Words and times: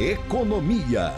Economia. 0.00 1.12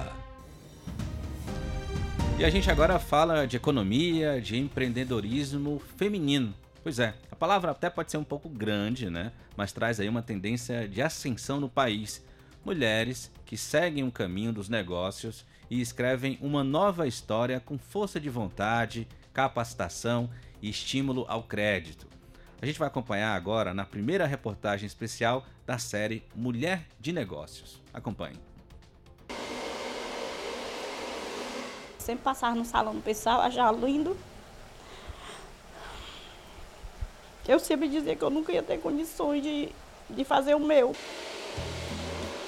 E 2.37 2.45
a 2.45 2.51
gente 2.51 2.69
agora 2.69 2.99
fala 2.99 3.47
de 3.47 3.57
economia, 3.57 4.41
de 4.41 4.59
empreendedorismo 4.59 5.81
feminino. 5.97 6.53
Pois 6.83 6.99
é, 6.99 7.15
a 7.31 7.37
palavra 7.37 7.71
até 7.71 7.89
pode 7.89 8.11
ser 8.11 8.17
um 8.17 8.25
pouco 8.25 8.49
grande, 8.49 9.09
né? 9.09 9.31
Mas 9.57 9.71
traz 9.71 10.01
aí 10.01 10.09
uma 10.09 10.21
tendência 10.21 10.89
de 10.89 11.01
ascensão 11.01 11.61
no 11.61 11.69
país. 11.69 12.25
Mulheres 12.65 13.31
que 13.47 13.57
seguem 13.57 14.03
o 14.03 14.11
caminho 14.11 14.53
dos 14.53 14.69
negócios 14.69 15.47
e 15.71 15.81
escrevem 15.81 16.37
uma 16.43 16.65
nova 16.65 17.07
história 17.07 17.61
com 17.61 17.79
força 17.79 18.19
de 18.19 18.29
vontade, 18.29 19.07
capacitação 19.33 20.29
e 20.61 20.69
estímulo 20.69 21.25
ao 21.29 21.45
crédito. 21.45 22.09
A 22.61 22.67
gente 22.67 22.81
vai 22.81 22.89
acompanhar 22.89 23.37
agora 23.37 23.73
na 23.73 23.85
primeira 23.85 24.27
reportagem 24.27 24.89
especial 24.89 25.47
da 25.65 25.79
série 25.79 26.25
Mulher 26.35 26.85
de 26.99 27.13
Negócios. 27.13 27.81
Acompanhe. 27.95 28.52
Sempre 32.03 32.25
passava 32.25 32.57
no 32.57 32.65
salão 32.65 32.97
do 32.97 33.01
pessoal, 33.01 33.41
achava 33.41 33.79
lindo. 33.79 34.17
Eu 37.47 37.61
sempre 37.61 37.89
dizia 37.89 38.17
que 38.17 38.23
eu 38.23 38.31
nunca 38.31 38.53
ia 38.53 38.63
ter 38.63 38.79
condições 38.79 39.41
de, 39.41 39.69
de 40.11 40.25
fazer 40.25 40.55
o 40.55 40.61
meu. 40.61 40.97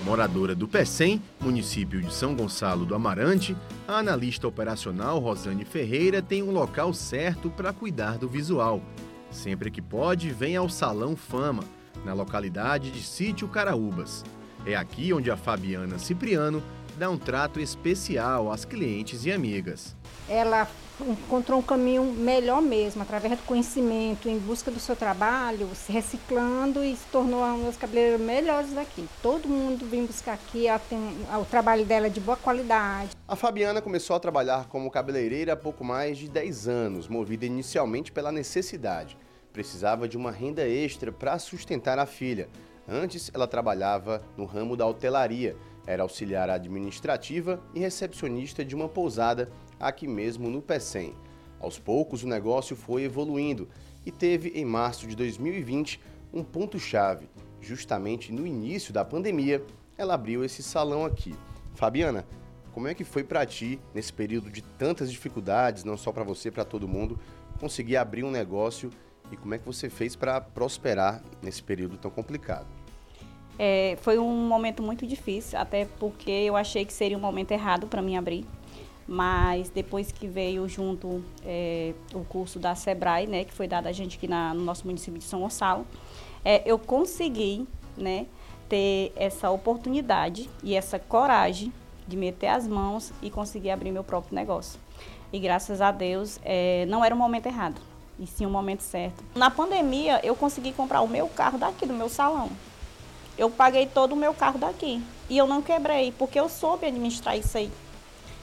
Moradora 0.03 0.57
do 0.57 0.67
Pecém, 0.67 1.23
município 1.41 2.03
de 2.03 2.13
São 2.13 2.35
Gonçalo 2.35 2.85
do 2.85 2.97
Amarante, 2.97 3.57
a 3.87 3.99
analista 3.99 4.47
operacional 4.47 5.21
Rosane 5.21 5.65
Ferreira 5.65 6.21
tem 6.21 6.43
um 6.43 6.51
local 6.51 6.93
certo 6.93 7.49
para 7.49 7.73
cuidar 7.73 8.19
do 8.19 8.29
visual. 8.29 8.83
Sempre 9.31 9.71
que 9.71 9.81
pode, 9.81 10.31
vem 10.31 10.57
ao 10.57 10.69
Salão 10.69 11.17
Fama, 11.17 11.63
na 12.05 12.13
localidade 12.13 12.91
de 12.91 13.03
Sítio 13.03 13.47
Caraúbas. 13.47 14.25
É 14.67 14.75
aqui 14.75 15.13
onde 15.13 15.31
a 15.31 15.37
Fabiana 15.37 15.99
Cipriano 15.99 16.63
dá 16.97 17.11
um 17.11 17.19
trato 17.19 17.61
especial 17.61 18.51
às 18.51 18.65
clientes 18.65 19.25
e 19.25 19.33
amigas. 19.33 19.95
Ela 20.29 20.69
encontrou 21.01 21.59
um 21.59 21.63
caminho 21.63 22.05
melhor 22.05 22.63
mesmo, 22.63 23.03
através 23.03 23.37
do 23.37 23.45
conhecimento, 23.45 24.29
em 24.29 24.39
busca 24.39 24.71
do 24.71 24.79
seu 24.79 24.95
trabalho, 24.95 25.69
se 25.75 25.91
reciclando 25.91 26.85
e 26.85 26.95
se 26.95 27.05
tornou 27.11 27.43
uma 27.43 27.67
das 27.67 27.77
cabeleireiras 27.77 28.21
melhores 28.21 28.73
daqui. 28.73 29.09
Todo 29.21 29.49
mundo 29.49 29.85
vem 29.87 30.07
buscar 30.07 30.35
aqui, 30.35 30.67
tem, 30.89 30.99
o 31.41 31.45
trabalho 31.45 31.85
dela 31.85 32.07
é 32.07 32.11
de 32.11 32.21
boa 32.21 32.37
qualidade. 32.37 33.11
A 33.27 33.37
Fabiana 33.37 33.83
começou 33.83 34.15
a 34.15 34.21
trabalhar 34.21 34.67
como 34.69 34.91
cabeleireira 34.91 35.55
há 35.55 35.57
pouco 35.57 35.85
mais 35.85 36.17
de 36.17 36.29
10 36.29 36.69
anos, 36.69 37.09
movida 37.09 37.45
inicialmente 37.45 38.13
pela 38.13 38.31
necessidade. 38.31 39.19
Precisava 39.53 40.09
de 40.09 40.17
uma 40.17 40.31
renda 40.31 40.67
extra 40.67 41.13
para 41.13 41.39
sustentar 41.39 41.99
a 41.99 42.07
filha. 42.07 42.49
Antes, 42.89 43.31
ela 43.33 43.47
trabalhava 43.47 44.23
no 44.37 44.45
ramo 44.45 44.77
da 44.77 44.87
hotelaria 44.87 45.57
era 45.87 46.03
auxiliar 46.03 46.49
administrativa 46.51 47.63
e 47.75 47.81
recepcionista 47.81 48.65
de 48.65 48.75
uma 48.75 48.89
pousada 48.89 49.51
aqui 49.79 50.07
mesmo 50.07 50.51
no 50.51 50.63
Pecém. 50.63 51.15
Aos 51.61 51.79
poucos, 51.79 52.23
o 52.23 52.29
negócio 52.29 52.77
foi 52.77 53.05
evoluindo 53.05 53.69
e 54.05 54.11
teve, 54.11 54.51
em 54.51 54.65
março 54.65 55.07
de 55.07 55.17
2020, 55.17 56.01
um 56.33 56.43
ponto-chave. 56.43 57.29
Justamente 57.61 58.33
no 58.33 58.47
início 58.47 58.93
da 58.93 59.05
pandemia, 59.05 59.65
ela 59.97 60.15
abriu 60.15 60.45
esse 60.45 60.63
salão 60.63 61.05
aqui. 61.05 61.35
Fabiana, 61.75 62.27
como 62.73 62.89
é 62.89 62.95
que 62.95 63.05
foi 63.05 63.23
para 63.23 63.47
ti, 63.47 63.81
nesse 63.95 64.13
período 64.13 64.51
de 64.51 64.63
tantas 64.63 65.11
dificuldades, 65.11 65.85
não 65.85 65.97
só 65.97 66.13
para 66.13 66.25
você, 66.25 66.51
para 66.51 66.65
todo 66.65 66.89
mundo, 66.89 67.19
conseguir 67.61 67.97
abrir 67.97 68.25
um 68.25 68.31
negócio 68.31 68.91
e 69.31 69.37
como 69.37 69.55
é 69.55 69.59
que 69.59 69.65
você 69.65 69.89
fez 69.89 70.15
para 70.15 70.41
prosperar 70.41 71.23
nesse 71.41 71.63
período 71.63 71.97
tão 71.97 72.11
complicado? 72.11 72.67
É, 73.59 73.97
foi 74.01 74.19
um 74.19 74.49
momento 74.49 74.83
muito 74.83 75.07
difícil, 75.07 75.59
até 75.59 75.87
porque 75.99 76.31
eu 76.31 76.57
achei 76.57 76.85
que 76.85 76.93
seria 76.93 77.17
um 77.17 77.21
momento 77.21 77.53
errado 77.53 77.87
para 77.87 78.03
mim 78.03 78.17
abrir. 78.17 78.45
Mas 79.07 79.69
depois 79.69 80.11
que 80.11 80.27
veio 80.27 80.67
junto 80.69 81.23
é, 81.45 81.93
o 82.15 82.25
curso 82.25 82.59
da 82.59 82.75
Sebrae, 82.75 83.27
né, 83.27 83.45
que 83.45 83.53
foi 83.53 83.69
dado 83.69 83.87
a 83.87 83.93
gente 83.93 84.17
aqui 84.17 84.27
na, 84.27 84.55
no 84.55 84.63
nosso 84.63 84.87
município 84.87 85.19
de 85.19 85.25
São 85.25 85.41
Gonçalo, 85.41 85.87
é, 86.45 86.63
eu 86.65 86.79
consegui 86.79 87.67
né, 87.97 88.27
ter 88.69 89.13
essa 89.15 89.51
oportunidade 89.51 90.49
e 90.63 90.75
essa 90.75 90.99
coragem 90.99 91.73
de 92.09 92.17
meter 92.17 92.49
as 92.49 92.67
mãos 92.67 93.13
e 93.23 93.31
conseguir 93.31 93.71
abrir 93.71 93.91
meu 93.91 94.05
próprio 94.05 94.35
negócio. 94.35 94.81
E 95.33 95.39
graças 95.39 95.81
a 95.81 95.91
Deus, 95.91 96.39
é, 96.45 96.87
não 96.87 97.05
era 97.05 97.15
o 97.15 97.19
momento 97.19 97.47
errado, 97.47 97.81
e 98.19 98.27
sim 98.27 98.47
o 98.47 98.51
momento 98.51 98.83
certo. 98.83 99.23
Na 99.35 99.51
pandemia, 99.51 100.21
eu 100.23 100.35
consegui 100.35 100.73
comprar 100.73 101.01
o 101.01 101.09
meu 101.09 101.29
carro 101.29 101.59
daqui 101.59 101.87
do 101.87 101.93
meu 101.93 102.09
salão. 102.09 102.51
Eu 103.37 103.51
paguei 103.51 103.87
todo 103.87 104.13
o 104.13 104.17
meu 104.17 104.33
carro 104.33 104.59
daqui. 104.59 105.03
E 105.29 105.37
eu 105.37 105.47
não 105.47 105.61
quebrei, 105.61 106.13
porque 106.13 106.39
eu 106.39 106.49
soube 106.49 106.87
administrar 106.87 107.37
isso 107.37 107.59
aí. 107.59 107.71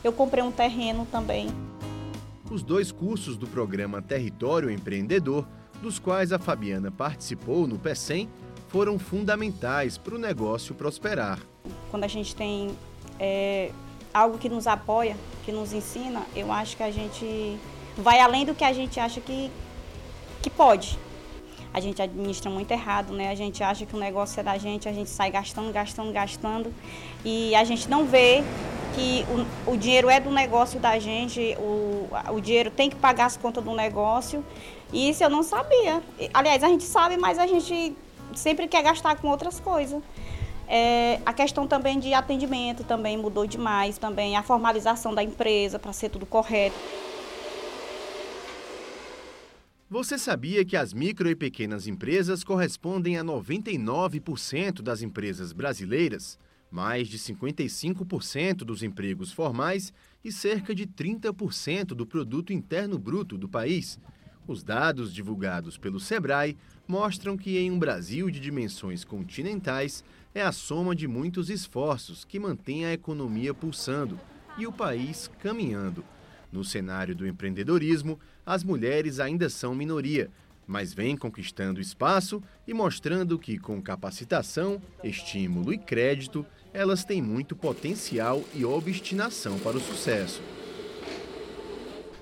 Eu 0.03 0.11
comprei 0.11 0.43
um 0.43 0.51
terreno 0.51 1.07
também. 1.09 1.47
Os 2.49 2.61
dois 2.61 2.91
cursos 2.91 3.37
do 3.37 3.47
programa 3.47 4.01
Território 4.01 4.69
Empreendedor, 4.69 5.47
dos 5.81 5.97
quais 5.97 6.33
a 6.33 6.39
Fabiana 6.39 6.91
participou 6.91 7.65
no 7.65 7.79
PECEM, 7.79 8.29
foram 8.67 8.99
fundamentais 8.99 9.97
para 9.97 10.15
o 10.15 10.17
negócio 10.17 10.75
prosperar. 10.75 11.39
Quando 11.89 12.03
a 12.03 12.07
gente 12.07 12.35
tem 12.35 12.75
é, 13.19 13.71
algo 14.13 14.37
que 14.37 14.49
nos 14.49 14.67
apoia, 14.67 15.15
que 15.45 15.51
nos 15.51 15.71
ensina, 15.71 16.23
eu 16.35 16.51
acho 16.51 16.75
que 16.75 16.83
a 16.83 16.91
gente 16.91 17.57
vai 17.97 18.19
além 18.19 18.45
do 18.45 18.53
que 18.53 18.63
a 18.63 18.73
gente 18.73 18.99
acha 18.99 19.21
que, 19.21 19.49
que 20.41 20.49
pode 20.49 20.97
a 21.73 21.79
gente 21.79 22.01
administra 22.01 22.49
muito 22.49 22.71
errado, 22.71 23.13
né? 23.13 23.29
A 23.29 23.35
gente 23.35 23.63
acha 23.63 23.85
que 23.85 23.95
o 23.95 23.99
negócio 23.99 24.39
é 24.39 24.43
da 24.43 24.57
gente, 24.57 24.89
a 24.89 24.93
gente 24.93 25.09
sai 25.09 25.31
gastando, 25.31 25.71
gastando, 25.71 26.11
gastando 26.11 26.73
e 27.23 27.55
a 27.55 27.63
gente 27.63 27.89
não 27.89 28.05
vê 28.05 28.43
que 28.93 29.25
o, 29.67 29.71
o 29.71 29.77
dinheiro 29.77 30.09
é 30.09 30.19
do 30.19 30.29
negócio 30.29 30.79
da 30.79 30.99
gente, 30.99 31.55
o, 31.57 32.09
o 32.29 32.41
dinheiro 32.41 32.69
tem 32.69 32.89
que 32.89 32.95
pagar 32.95 33.25
as 33.25 33.37
contas 33.37 33.63
do 33.63 33.73
negócio. 33.73 34.43
E 34.91 35.09
isso 35.09 35.23
eu 35.23 35.29
não 35.29 35.43
sabia. 35.43 36.03
Aliás, 36.33 36.63
a 36.63 36.67
gente 36.67 36.83
sabe, 36.83 37.15
mas 37.15 37.39
a 37.39 37.47
gente 37.47 37.95
sempre 38.35 38.67
quer 38.67 38.83
gastar 38.83 39.15
com 39.15 39.29
outras 39.29 39.59
coisas. 39.59 40.01
É, 40.67 41.19
a 41.25 41.33
questão 41.33 41.67
também 41.67 41.99
de 41.99 42.13
atendimento 42.13 42.83
também 42.83 43.17
mudou 43.17 43.45
demais, 43.45 43.97
também 43.97 44.37
a 44.37 44.43
formalização 44.43 45.13
da 45.13 45.23
empresa 45.23 45.77
para 45.79 45.91
ser 45.91 46.09
tudo 46.09 46.25
correto. 46.25 46.75
Você 49.91 50.17
sabia 50.17 50.63
que 50.63 50.77
as 50.77 50.93
micro 50.93 51.29
e 51.29 51.35
pequenas 51.35 51.85
empresas 51.85 52.45
correspondem 52.45 53.17
a 53.17 53.25
99% 53.25 54.81
das 54.81 55.01
empresas 55.01 55.51
brasileiras, 55.51 56.39
mais 56.71 57.09
de 57.09 57.19
55% 57.19 58.59
dos 58.59 58.83
empregos 58.83 59.33
formais 59.33 59.91
e 60.23 60.31
cerca 60.31 60.73
de 60.73 60.87
30% 60.87 61.87
do 61.87 62.05
produto 62.05 62.53
interno 62.53 62.97
bruto 62.97 63.37
do 63.37 63.49
país? 63.49 63.99
Os 64.47 64.63
dados 64.63 65.13
divulgados 65.13 65.77
pelo 65.77 65.99
Sebrae 65.99 66.55
mostram 66.87 67.35
que 67.35 67.57
em 67.57 67.69
um 67.69 67.77
Brasil 67.77 68.31
de 68.31 68.39
dimensões 68.39 69.03
continentais 69.03 70.05
é 70.33 70.41
a 70.41 70.53
soma 70.53 70.95
de 70.95 71.05
muitos 71.05 71.49
esforços 71.49 72.23
que 72.23 72.39
mantém 72.39 72.85
a 72.85 72.93
economia 72.93 73.53
pulsando 73.53 74.17
e 74.57 74.65
o 74.65 74.71
país 74.71 75.29
caminhando. 75.41 76.01
No 76.49 76.63
cenário 76.63 77.13
do 77.13 77.27
empreendedorismo, 77.27 78.17
as 78.45 78.63
mulheres 78.63 79.19
ainda 79.19 79.49
são 79.49 79.75
minoria, 79.75 80.29
mas 80.65 80.93
vêm 80.93 81.17
conquistando 81.17 81.81
espaço 81.81 82.41
e 82.67 82.73
mostrando 82.73 83.37
que, 83.37 83.57
com 83.57 83.81
capacitação, 83.81 84.81
estímulo 85.03 85.73
e 85.73 85.77
crédito, 85.77 86.45
elas 86.73 87.03
têm 87.03 87.21
muito 87.21 87.55
potencial 87.55 88.41
e 88.53 88.63
obstinação 88.63 89.59
para 89.59 89.77
o 89.77 89.81
sucesso. 89.81 90.41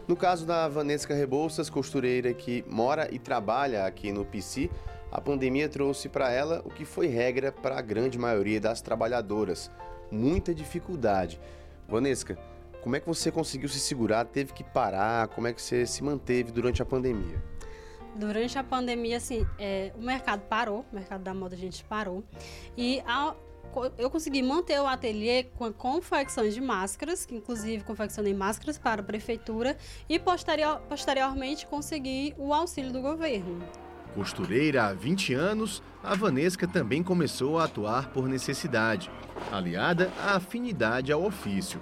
No 0.07 0.15
caso 0.15 0.45
da 0.45 0.67
Vanessa 0.67 1.13
Rebouças, 1.13 1.69
costureira 1.69 2.33
que 2.33 2.65
mora 2.67 3.07
e 3.13 3.19
trabalha 3.19 3.85
aqui 3.85 4.11
no 4.11 4.25
PC, 4.25 4.69
a 5.11 5.21
pandemia 5.21 5.69
trouxe 5.69 6.09
para 6.09 6.31
ela 6.31 6.61
o 6.65 6.69
que 6.71 6.83
foi 6.83 7.05
regra 7.07 7.51
para 7.51 7.77
a 7.77 7.81
grande 7.81 8.17
maioria 8.17 8.59
das 8.59 8.81
trabalhadoras: 8.81 9.69
muita 10.11 10.53
dificuldade. 10.53 11.39
Vanessa, 11.87 12.35
como 12.81 12.95
é 12.95 12.99
que 12.99 13.07
você 13.07 13.31
conseguiu 13.31 13.67
se 13.67 13.79
segurar? 13.79 14.25
Teve 14.25 14.53
que 14.53 14.63
parar? 14.63 15.27
Como 15.29 15.47
é 15.47 15.53
que 15.53 15.61
você 15.61 15.85
se 15.85 16.03
manteve 16.03 16.51
durante 16.51 16.81
a 16.81 16.85
pandemia? 16.85 17.41
Durante 18.15 18.57
a 18.57 18.63
pandemia, 18.63 19.17
assim, 19.17 19.45
é, 19.57 19.91
o 19.95 20.01
mercado 20.01 20.41
parou, 20.41 20.85
o 20.91 20.95
mercado 20.95 21.21
da 21.21 21.33
moda 21.33 21.55
a 21.55 21.57
gente 21.57 21.83
parou. 21.83 22.23
E 22.77 23.01
a, 23.05 23.35
eu 23.97 24.09
consegui 24.09 24.41
manter 24.41 24.79
o 24.79 24.87
ateliê 24.87 25.43
com 25.43 25.65
a 25.65 25.73
confecção 25.73 26.47
de 26.47 26.59
máscaras, 26.59 27.25
que 27.25 27.35
inclusive 27.35 27.83
confeccionei 27.83 28.33
máscaras 28.33 28.77
para 28.77 29.01
a 29.01 29.03
prefeitura, 29.03 29.77
e 30.07 30.17
posterior, 30.17 30.81
posteriormente 30.89 31.67
consegui 31.67 32.33
o 32.37 32.53
auxílio 32.53 32.91
do 32.91 33.01
governo. 33.01 33.61
Costureira 34.15 34.85
há 34.85 34.93
20 34.93 35.33
anos, 35.33 35.83
a 36.01 36.15
Vanesca 36.15 36.67
também 36.67 37.03
começou 37.03 37.59
a 37.59 37.65
atuar 37.65 38.11
por 38.11 38.27
necessidade, 38.27 39.11
aliada 39.51 40.11
à 40.19 40.35
afinidade 40.35 41.11
ao 41.11 41.23
ofício 41.23 41.79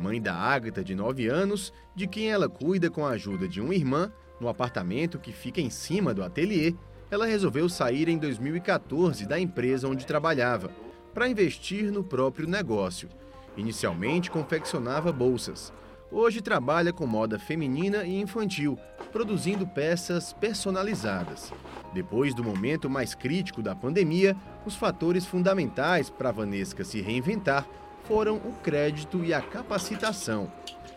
mãe 0.00 0.20
da 0.20 0.34
Ágata, 0.34 0.82
de 0.82 0.94
9 0.94 1.28
anos, 1.28 1.72
de 1.94 2.06
quem 2.08 2.30
ela 2.30 2.48
cuida 2.48 2.90
com 2.90 3.06
a 3.06 3.10
ajuda 3.10 3.46
de 3.46 3.60
uma 3.60 3.74
irmã, 3.74 4.10
no 4.40 4.48
apartamento 4.48 5.18
que 5.18 5.32
fica 5.32 5.60
em 5.60 5.68
cima 5.70 6.14
do 6.14 6.24
ateliê, 6.24 6.74
ela 7.10 7.26
resolveu 7.26 7.68
sair 7.68 8.08
em 8.08 8.16
2014 8.16 9.26
da 9.26 9.38
empresa 9.38 9.86
onde 9.86 10.06
trabalhava, 10.06 10.70
para 11.12 11.28
investir 11.28 11.92
no 11.92 12.02
próprio 12.02 12.48
negócio. 12.48 13.08
Inicialmente 13.56 14.30
confeccionava 14.30 15.12
bolsas. 15.12 15.72
Hoje 16.10 16.40
trabalha 16.40 16.92
com 16.92 17.06
moda 17.06 17.38
feminina 17.38 18.04
e 18.04 18.20
infantil, 18.20 18.78
produzindo 19.12 19.66
peças 19.66 20.32
personalizadas. 20.32 21.52
Depois 21.92 22.34
do 22.34 22.42
momento 22.42 22.88
mais 22.88 23.14
crítico 23.14 23.62
da 23.62 23.74
pandemia, 23.74 24.36
os 24.64 24.74
fatores 24.74 25.26
fundamentais 25.26 26.08
para 26.08 26.32
Vanesca 26.32 26.84
se 26.84 27.00
reinventar 27.00 27.66
foram 28.04 28.36
o 28.36 28.52
crédito 28.62 29.24
e 29.24 29.32
a 29.32 29.40
capacitação. 29.40 30.50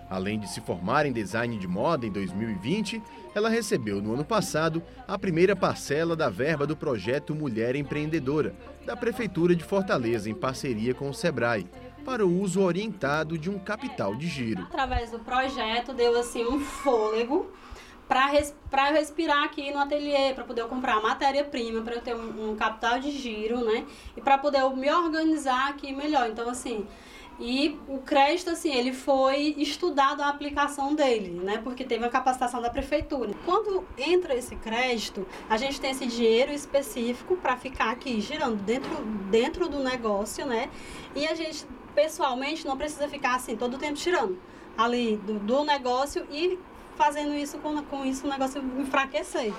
Além 0.09 0.39
de 0.39 0.47
se 0.47 0.61
formar 0.61 1.05
em 1.05 1.11
design 1.11 1.57
de 1.57 1.67
moda 1.67 2.05
em 2.05 2.11
2020, 2.11 3.01
ela 3.33 3.49
recebeu 3.49 4.01
no 4.01 4.13
ano 4.13 4.23
passado 4.23 4.83
a 5.07 5.17
primeira 5.17 5.55
parcela 5.55 6.15
da 6.15 6.29
verba 6.29 6.67
do 6.67 6.77
projeto 6.77 7.33
Mulher 7.33 7.75
Empreendedora, 7.75 8.53
da 8.85 8.95
Prefeitura 8.95 9.55
de 9.55 9.63
Fortaleza, 9.63 10.29
em 10.29 10.35
parceria 10.35 10.93
com 10.93 11.09
o 11.09 11.13
Sebrae, 11.13 11.67
para 12.05 12.25
o 12.25 12.41
uso 12.41 12.61
orientado 12.61 13.37
de 13.37 13.49
um 13.49 13.57
capital 13.57 14.15
de 14.15 14.27
giro. 14.27 14.63
Através 14.63 15.09
do 15.09 15.19
projeto, 15.19 15.93
deu 15.93 16.19
assim 16.19 16.45
um 16.45 16.59
fôlego 16.59 17.51
para 18.07 18.27
res, 18.27 18.53
respirar 18.93 19.43
aqui 19.43 19.71
no 19.71 19.79
ateliê, 19.79 20.33
para 20.33 20.43
poder 20.43 20.65
comprar 20.65 21.01
matéria-prima, 21.01 21.81
para 21.81 21.95
eu 21.95 22.01
ter 22.01 22.15
um, 22.15 22.51
um, 22.51 22.55
capital 22.55 22.99
de 22.99 23.11
giro, 23.11 23.63
né? 23.63 23.85
E 24.15 24.21
para 24.21 24.37
poder 24.37 24.63
me 24.75 24.91
organizar 24.91 25.69
aqui 25.69 25.93
melhor. 25.93 26.29
Então, 26.29 26.49
assim, 26.49 26.85
e 27.39 27.79
o 27.87 27.97
crédito, 27.99 28.51
assim, 28.51 28.71
ele 28.71 28.93
foi 28.93 29.55
estudado 29.57 30.21
a 30.21 30.29
aplicação 30.29 30.93
dele, 30.93 31.31
né? 31.43 31.59
Porque 31.63 31.83
teve 31.83 32.03
uma 32.03 32.09
capacitação 32.09 32.61
da 32.61 32.69
prefeitura. 32.69 33.31
Quando 33.45 33.83
entra 33.97 34.35
esse 34.35 34.55
crédito, 34.55 35.25
a 35.49 35.57
gente 35.57 35.81
tem 35.81 35.91
esse 35.91 36.05
dinheiro 36.05 36.51
específico 36.51 37.35
para 37.37 37.57
ficar 37.57 37.89
aqui 37.89 38.21
girando 38.21 38.57
dentro, 38.61 39.03
dentro 39.31 39.67
do 39.67 39.79
negócio, 39.79 40.45
né? 40.45 40.69
E 41.15 41.25
a 41.27 41.33
gente, 41.33 41.65
pessoalmente, 41.95 42.65
não 42.67 42.77
precisa 42.77 43.07
ficar 43.07 43.35
assim 43.35 43.55
todo 43.55 43.75
o 43.75 43.77
tempo 43.77 43.95
tirando 43.95 44.37
ali 44.77 45.17
do, 45.17 45.39
do 45.39 45.63
negócio 45.63 46.25
e 46.31 46.57
fazendo 46.95 47.33
isso 47.35 47.57
com, 47.57 47.81
com 47.83 48.05
isso 48.05 48.25
o 48.25 48.29
negócio 48.29 48.61
enfraquecer. 48.79 49.53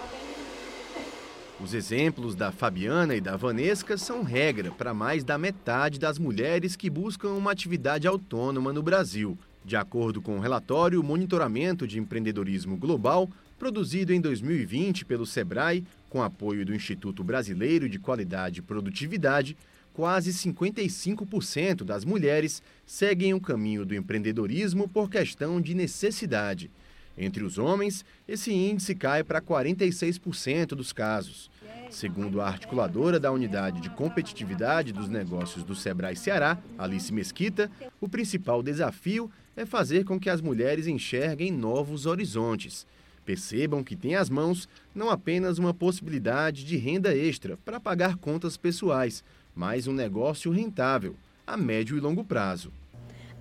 Os 1.61 1.73
exemplos 1.73 2.35
da 2.35 2.51
Fabiana 2.51 3.15
e 3.15 3.21
da 3.21 3.37
Vanesca 3.37 3.97
são 3.97 4.23
regra 4.23 4.71
para 4.73 4.93
mais 4.93 5.23
da 5.23 5.39
metade 5.39 6.01
das 6.01 6.19
mulheres 6.19 6.75
que 6.75 6.91
buscam 6.91 7.31
uma 7.31 7.53
atividade 7.53 8.07
autônoma 8.07 8.73
no 8.73 8.83
Brasil. 8.83 9.39
De 9.65 9.77
acordo 9.77 10.21
com 10.21 10.37
o 10.37 10.41
relatório 10.41 11.03
Monitoramento 11.03 11.87
de 11.87 11.99
Empreendedorismo 11.99 12.77
Global, 12.77 13.31
produzido 13.59 14.13
em 14.13 14.21
2020 14.21 15.05
pelo 15.05 15.25
SEBRAE, 15.25 15.85
com 16.11 16.23
apoio 16.23 16.67
do 16.67 16.75
Instituto 16.75 17.25
Brasileiro 17.25 17.89
de 17.89 17.99
Qualidade 17.99 18.59
e 18.59 18.63
Produtividade, 18.63 19.57
quase 19.95 20.33
55% 20.33 21.85
das 21.85 22.05
mulheres 22.05 22.63
seguem 22.85 23.33
o 23.33 23.41
caminho 23.41 23.87
do 23.87 23.95
empreendedorismo 23.95 24.89
por 24.89 25.09
questão 25.09 25.61
de 25.61 25.73
necessidade. 25.73 26.71
Entre 27.17 27.45
os 27.45 27.59
homens, 27.59 28.05
esse 28.27 28.53
índice 28.53 28.95
cai 28.95 29.23
para 29.23 29.41
46% 29.41 30.69
dos 30.69 30.93
casos. 30.93 31.51
Segundo 31.91 32.41
a 32.41 32.47
articuladora 32.47 33.21
da 33.21 33.31
Unidade 33.31 33.81
de 33.81 33.89
Competitividade 33.91 34.93
dos 34.93 35.09
Negócios 35.09 35.63
do 35.63 35.77
Sebrae 35.77 36.17
Ceará, 36.17 36.59
Alice 36.77 37.13
Mesquita, 37.13 37.71
o 38.01 38.09
principal 38.09 38.63
desafio 38.63 39.31
é 39.57 39.65
fazer 39.65 40.05
com 40.05 40.19
que 40.19 40.29
as 40.29 40.41
mulheres 40.41 40.89
enxerguem 40.89 41.53
novos 41.53 42.07
horizontes. 42.07 42.85
Percebam 43.25 43.85
que 43.85 43.97
têm 43.97 44.17
às 44.17 44.29
mãos 44.29 44.69
não 44.95 45.09
apenas 45.09 45.59
uma 45.59 45.73
possibilidade 45.73 46.65
de 46.65 46.77
renda 46.77 47.17
extra 47.17 47.57
para 47.65 47.81
pagar 47.81 48.17
contas 48.17 48.57
pessoais, 48.57 49.23
mas 49.55 49.87
um 49.87 49.93
negócio 49.93 50.51
rentável, 50.51 51.15
a 51.47 51.57
médio 51.57 51.97
e 51.97 52.01
longo 52.01 52.25
prazo 52.25 52.73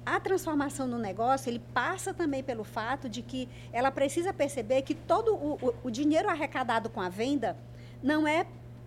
a 0.06 0.20
transformação 0.20 0.88
no 0.88 0.98
negócio 0.98 1.50
ele 1.50 1.60
passa 1.74 2.14
também 2.14 2.44
pelo 2.44 2.64
fato 2.64 3.08
de 3.08 3.22
que 3.22 3.48
ela 3.72 3.92
precisa 3.92 4.34
perceber 4.34 4.82
que 4.82 4.94
todo 4.94 5.34
o, 5.34 5.74
o, 5.84 5.90
dinheiro 5.90 6.30
arrecadado 6.30 6.90
com 6.90 7.02
a 7.02 7.10
venda 7.10 7.58
não 8.02 8.28
é 8.28 8.46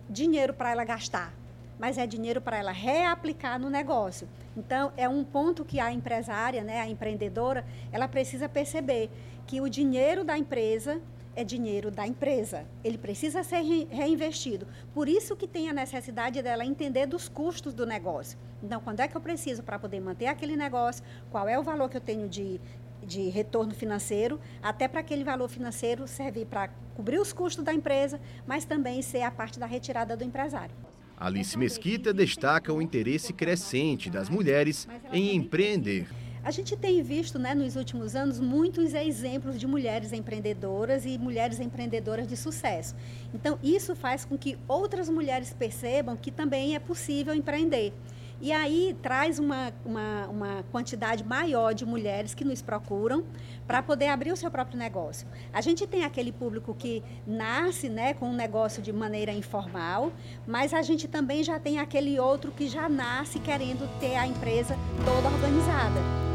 dinheiro 0.09 0.53
para 0.53 0.71
ela 0.71 0.83
gastar, 0.83 1.33
mas 1.79 1.97
é 1.97 2.05
dinheiro 2.05 2.39
para 2.39 2.57
ela 2.57 2.71
reaplicar 2.71 3.59
no 3.59 3.69
negócio. 3.69 4.27
Então, 4.55 4.91
é 4.95 5.07
um 5.09 5.23
ponto 5.23 5.65
que 5.65 5.79
a 5.79 5.91
empresária, 5.91 6.63
né, 6.63 6.79
a 6.79 6.87
empreendedora, 6.87 7.65
ela 7.91 8.07
precisa 8.07 8.47
perceber 8.47 9.09
que 9.45 9.59
o 9.61 9.69
dinheiro 9.69 10.23
da 10.23 10.37
empresa 10.37 11.01
é 11.37 11.43
dinheiro 11.43 11.91
da 11.91 12.05
empresa. 12.05 12.65
Ele 12.83 12.97
precisa 12.97 13.43
ser 13.43 13.61
reinvestido. 13.91 14.67
Por 14.91 15.07
isso 15.07 15.35
que 15.35 15.47
tem 15.47 15.69
a 15.69 15.73
necessidade 15.73 16.41
dela 16.41 16.65
entender 16.65 17.05
dos 17.05 17.29
custos 17.29 17.75
do 17.75 17.85
negócio. 17.85 18.39
Então, 18.61 18.81
quando 18.81 19.01
é 19.01 19.07
que 19.07 19.15
eu 19.15 19.21
preciso 19.21 19.61
para 19.61 19.77
poder 19.77 19.99
manter 19.99 20.25
aquele 20.25 20.55
negócio? 20.55 21.03
Qual 21.29 21.47
é 21.47 21.57
o 21.59 21.61
valor 21.61 21.89
que 21.89 21.97
eu 21.97 22.01
tenho 22.01 22.27
de, 22.27 22.59
de 23.03 23.29
retorno 23.29 23.71
financeiro? 23.71 24.39
Até 24.63 24.87
para 24.87 25.01
aquele 25.01 25.23
valor 25.23 25.47
financeiro 25.47 26.07
servir 26.07 26.47
para 26.47 26.69
cobrir 26.95 27.19
os 27.19 27.31
custos 27.31 27.63
da 27.63 27.71
empresa, 27.71 28.19
mas 28.47 28.65
também 28.65 29.03
ser 29.03 29.21
a 29.21 29.29
parte 29.29 29.59
da 29.59 29.67
retirada 29.67 30.17
do 30.17 30.23
empresário. 30.23 30.73
Alice 31.19 31.55
Mesquita 31.55 32.11
destaca 32.11 32.73
o 32.73 32.81
interesse 32.81 33.31
crescente 33.31 34.09
das 34.09 34.27
mulheres 34.27 34.87
em 35.13 35.35
empreender. 35.35 36.07
A 36.47 36.51
gente 36.51 36.77
tem 36.77 37.03
visto 37.03 37.37
né, 37.37 37.53
nos 37.53 37.75
últimos 37.75 38.15
anos 38.15 38.39
muitos 38.39 38.93
exemplos 38.93 39.59
de 39.59 39.67
mulheres 39.67 40.13
empreendedoras 40.13 41.05
e 41.05 41.17
mulheres 41.17 41.59
empreendedoras 41.59 42.25
de 42.25 42.37
sucesso. 42.37 42.95
Então, 43.33 43.59
isso 43.61 43.93
faz 43.93 44.23
com 44.23 44.37
que 44.37 44.57
outras 44.65 45.09
mulheres 45.09 45.51
percebam 45.51 46.15
que 46.15 46.31
também 46.31 46.73
é 46.73 46.79
possível 46.79 47.33
empreender. 47.35 47.91
E 48.39 48.53
aí 48.53 48.95
traz 49.01 49.39
uma, 49.39 49.73
uma, 49.83 50.27
uma, 50.27 50.63
quantidade 50.71 51.21
maior 51.21 51.73
de 51.73 51.85
mulheres 51.85 52.33
que 52.33 52.45
nos 52.45 52.61
procuram 52.61 53.25
para 53.67 53.83
poder 53.83 54.07
abrir 54.07 54.31
o 54.31 54.37
seu 54.37 54.49
próprio 54.49 54.79
negócio. 54.79 55.27
A 55.51 55.59
gente 55.59 55.85
tem 55.85 56.05
aquele 56.05 56.31
público 56.31 56.73
que 56.73 57.03
nasce 57.25 57.89
né, 57.89 58.13
com 58.13 58.29
um 58.29 58.35
negócio 58.35 58.81
de 58.81 58.93
maneira 58.93 59.33
informal, 59.33 60.13
mas 60.47 60.73
a 60.73 60.81
gente 60.81 61.09
também 61.09 61.43
já 61.43 61.59
tem 61.59 61.77
aquele 61.77 62.17
outro 62.17 62.53
que 62.53 62.69
já 62.69 62.87
nasce 62.87 63.37
querendo 63.37 63.85
ter 63.99 64.15
a 64.15 64.25
empresa 64.25 64.77
toda 65.03 65.27
organizada. 65.27 66.26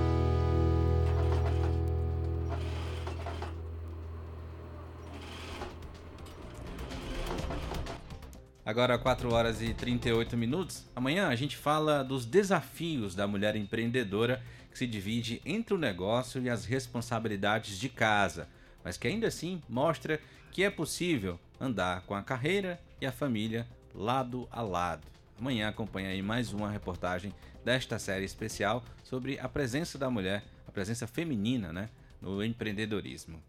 Agora 8.72 8.96
4 8.96 9.30
horas 9.30 9.60
e 9.60 9.74
38 9.74 10.34
minutos. 10.34 10.86
Amanhã 10.96 11.28
a 11.28 11.36
gente 11.36 11.58
fala 11.58 12.02
dos 12.02 12.24
desafios 12.24 13.14
da 13.14 13.26
mulher 13.26 13.54
empreendedora 13.54 14.42
que 14.70 14.78
se 14.78 14.86
divide 14.86 15.42
entre 15.44 15.74
o 15.74 15.78
negócio 15.78 16.40
e 16.40 16.48
as 16.48 16.64
responsabilidades 16.64 17.78
de 17.78 17.90
casa, 17.90 18.48
mas 18.82 18.96
que 18.96 19.06
ainda 19.06 19.26
assim 19.26 19.62
mostra 19.68 20.18
que 20.50 20.64
é 20.64 20.70
possível 20.70 21.38
andar 21.60 22.00
com 22.06 22.14
a 22.14 22.22
carreira 22.22 22.80
e 22.98 23.04
a 23.04 23.12
família 23.12 23.66
lado 23.94 24.48
a 24.50 24.62
lado. 24.62 25.06
Amanhã 25.38 25.68
acompanha 25.68 26.08
aí 26.08 26.22
mais 26.22 26.54
uma 26.54 26.70
reportagem 26.70 27.34
desta 27.62 27.98
série 27.98 28.24
especial 28.24 28.82
sobre 29.04 29.38
a 29.38 29.50
presença 29.50 29.98
da 29.98 30.08
mulher, 30.08 30.44
a 30.66 30.72
presença 30.72 31.06
feminina, 31.06 31.74
né, 31.74 31.90
no 32.22 32.42
empreendedorismo. 32.42 33.42